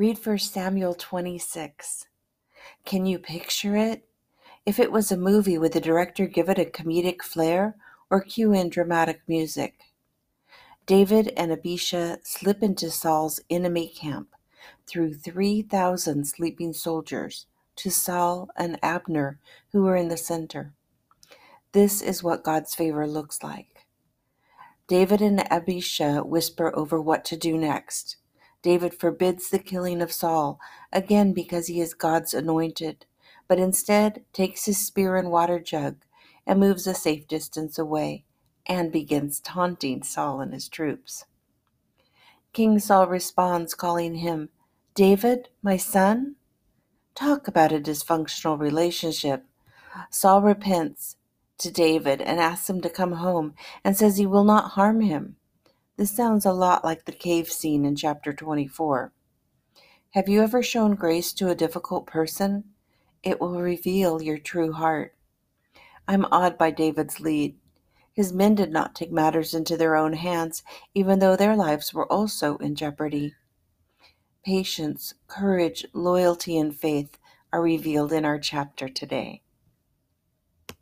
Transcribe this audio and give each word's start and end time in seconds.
Read 0.00 0.18
1 0.26 0.38
Samuel 0.38 0.94
26. 0.94 2.06
Can 2.86 3.04
you 3.04 3.18
picture 3.18 3.76
it? 3.76 4.08
If 4.64 4.78
it 4.78 4.90
was 4.90 5.12
a 5.12 5.16
movie, 5.18 5.58
would 5.58 5.74
the 5.74 5.78
director 5.82 6.24
give 6.24 6.48
it 6.48 6.58
a 6.58 6.64
comedic 6.64 7.20
flair 7.20 7.76
or 8.08 8.22
cue 8.22 8.50
in 8.54 8.70
dramatic 8.70 9.20
music? 9.28 9.80
David 10.86 11.34
and 11.36 11.52
Abishai 11.52 12.16
slip 12.22 12.62
into 12.62 12.90
Saul's 12.90 13.40
enemy 13.50 13.88
camp 13.88 14.34
through 14.86 15.16
3,000 15.16 16.24
sleeping 16.26 16.72
soldiers 16.72 17.44
to 17.76 17.90
Saul 17.90 18.48
and 18.56 18.78
Abner, 18.82 19.38
who 19.72 19.82
were 19.82 19.96
in 19.96 20.08
the 20.08 20.16
center. 20.16 20.72
This 21.72 22.00
is 22.00 22.22
what 22.22 22.42
God's 22.42 22.74
favor 22.74 23.06
looks 23.06 23.42
like. 23.42 23.86
David 24.88 25.20
and 25.20 25.46
Abishai 25.52 26.20
whisper 26.20 26.74
over 26.74 26.98
what 26.98 27.22
to 27.26 27.36
do 27.36 27.58
next. 27.58 28.16
David 28.62 28.94
forbids 28.94 29.48
the 29.48 29.58
killing 29.58 30.02
of 30.02 30.12
Saul, 30.12 30.60
again 30.92 31.32
because 31.32 31.66
he 31.66 31.80
is 31.80 31.94
God's 31.94 32.34
anointed, 32.34 33.06
but 33.48 33.58
instead 33.58 34.24
takes 34.32 34.66
his 34.66 34.84
spear 34.86 35.16
and 35.16 35.30
water 35.30 35.58
jug 35.58 36.04
and 36.46 36.60
moves 36.60 36.86
a 36.86 36.94
safe 36.94 37.26
distance 37.26 37.78
away 37.78 38.24
and 38.66 38.92
begins 38.92 39.40
taunting 39.40 40.02
Saul 40.02 40.40
and 40.40 40.52
his 40.52 40.68
troops. 40.68 41.24
King 42.52 42.78
Saul 42.78 43.06
responds, 43.06 43.74
calling 43.74 44.16
him, 44.16 44.48
David, 44.94 45.48
my 45.62 45.76
son? 45.76 46.36
Talk 47.14 47.48
about 47.48 47.72
a 47.72 47.80
dysfunctional 47.80 48.58
relationship. 48.58 49.44
Saul 50.10 50.42
repents 50.42 51.16
to 51.58 51.70
David 51.70 52.20
and 52.20 52.40
asks 52.40 52.68
him 52.68 52.80
to 52.80 52.90
come 52.90 53.12
home 53.12 53.54
and 53.84 53.96
says 53.96 54.16
he 54.16 54.26
will 54.26 54.44
not 54.44 54.72
harm 54.72 55.00
him. 55.00 55.36
This 56.00 56.16
sounds 56.16 56.46
a 56.46 56.52
lot 56.54 56.82
like 56.82 57.04
the 57.04 57.12
cave 57.12 57.52
scene 57.52 57.84
in 57.84 57.94
chapter 57.94 58.32
24. 58.32 59.12
Have 60.12 60.30
you 60.30 60.40
ever 60.40 60.62
shown 60.62 60.94
grace 60.94 61.30
to 61.34 61.50
a 61.50 61.54
difficult 61.54 62.06
person? 62.06 62.64
It 63.22 63.38
will 63.38 63.60
reveal 63.60 64.22
your 64.22 64.38
true 64.38 64.72
heart. 64.72 65.14
I'm 66.08 66.24
awed 66.32 66.56
by 66.56 66.70
David's 66.70 67.20
lead. 67.20 67.54
His 68.14 68.32
men 68.32 68.54
did 68.54 68.72
not 68.72 68.94
take 68.94 69.12
matters 69.12 69.52
into 69.52 69.76
their 69.76 69.94
own 69.94 70.14
hands, 70.14 70.62
even 70.94 71.18
though 71.18 71.36
their 71.36 71.54
lives 71.54 71.92
were 71.92 72.10
also 72.10 72.56
in 72.56 72.76
jeopardy. 72.76 73.34
Patience, 74.42 75.12
courage, 75.28 75.84
loyalty, 75.92 76.56
and 76.56 76.74
faith 76.74 77.18
are 77.52 77.60
revealed 77.60 78.10
in 78.10 78.24
our 78.24 78.38
chapter 78.38 78.88
today. 78.88 79.42